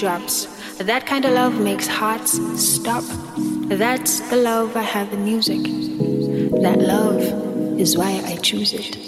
drops. 0.00 0.46
That 0.78 1.04
kind 1.04 1.26
of 1.26 1.32
love 1.32 1.60
makes 1.60 1.86
hearts 1.86 2.32
stop. 2.58 3.04
That's 3.68 4.20
the 4.30 4.36
love 4.36 4.74
I 4.74 4.82
have 4.82 5.12
in 5.12 5.24
music. 5.24 5.62
That 6.62 6.78
love 6.78 7.20
is 7.78 7.98
why 7.98 8.22
I 8.24 8.36
choose 8.36 8.72
it. 8.72 8.99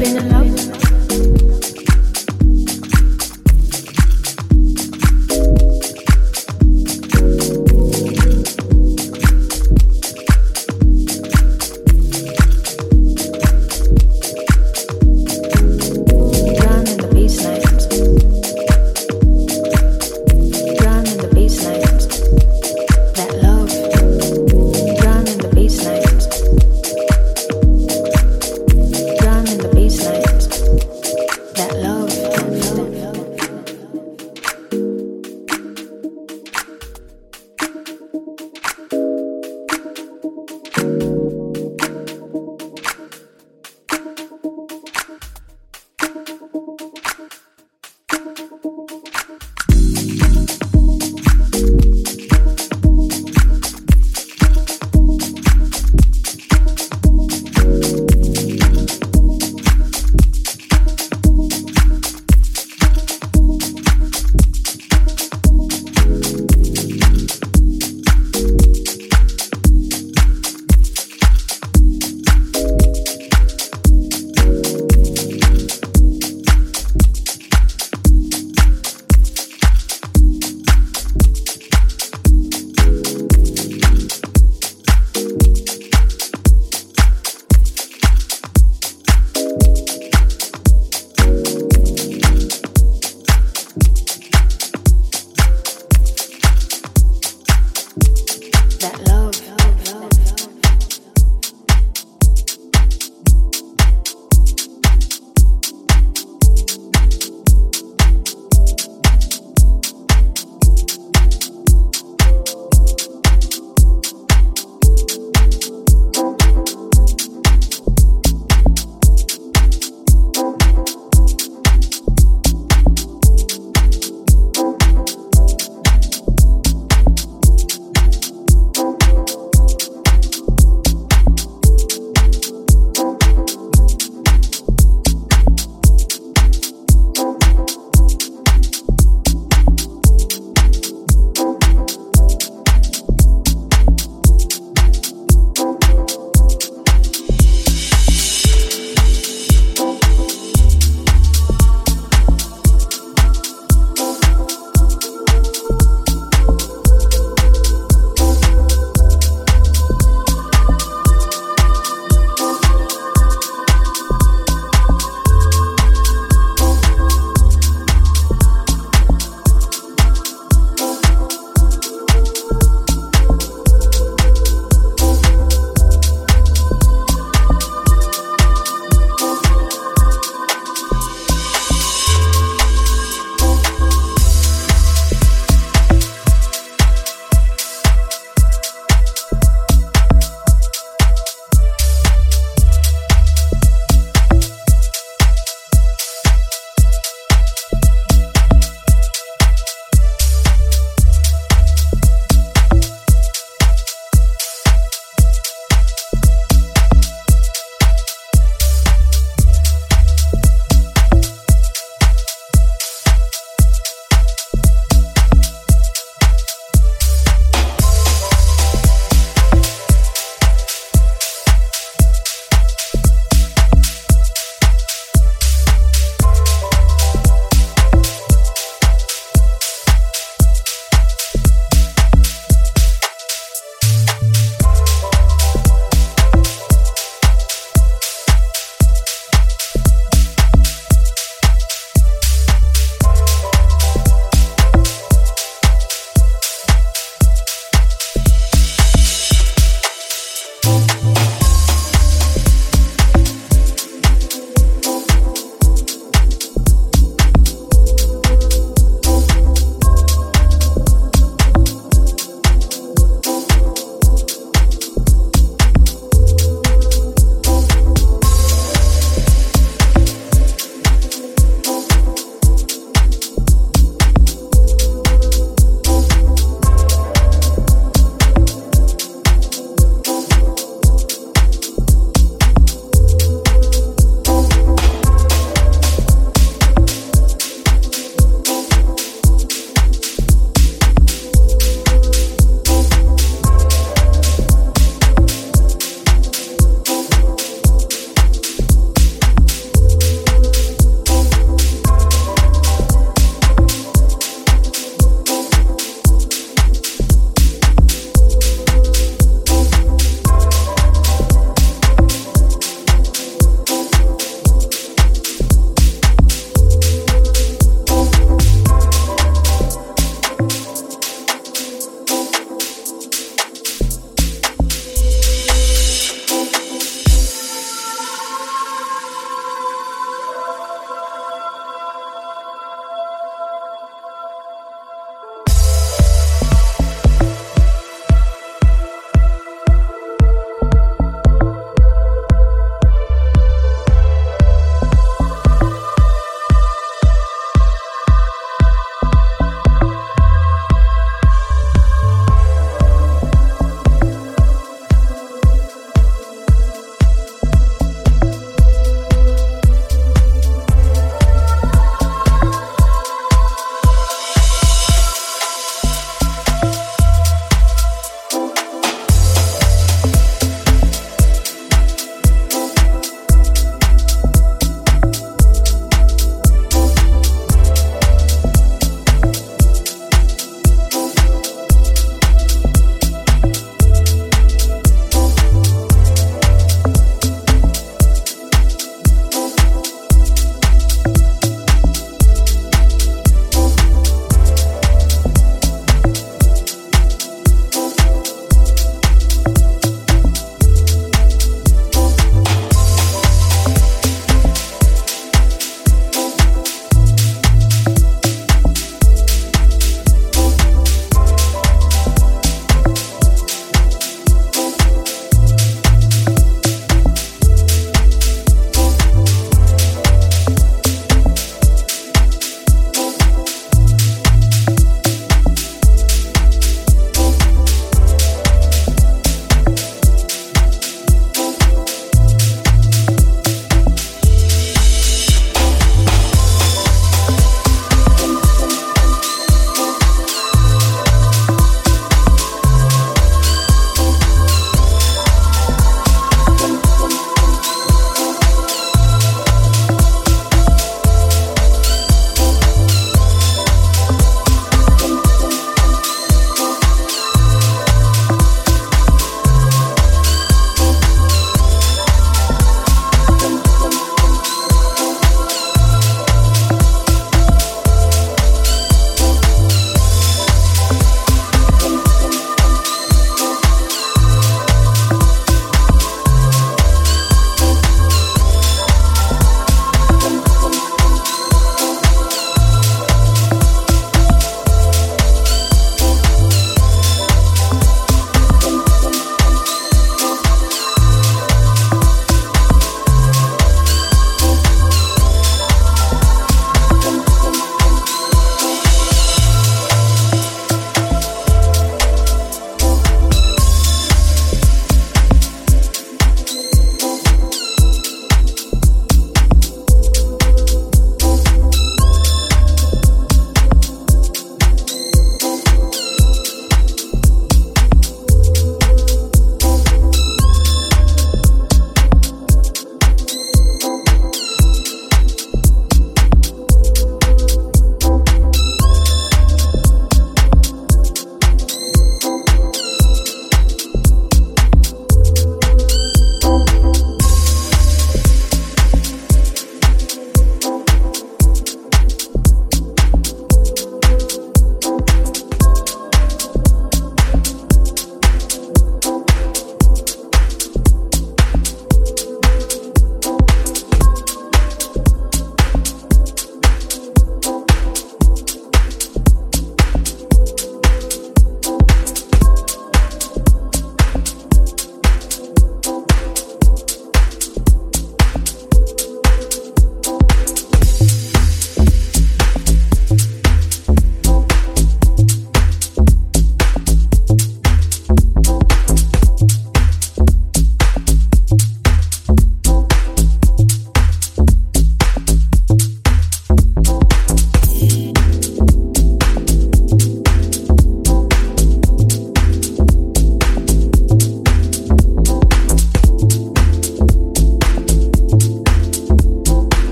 been 0.00 0.16
in 0.16 0.28
love? 0.30 0.89